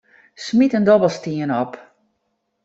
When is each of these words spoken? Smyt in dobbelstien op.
Smyt 0.45 0.75
in 0.77 0.85
dobbelstien 0.87 1.51
op. 1.63 1.71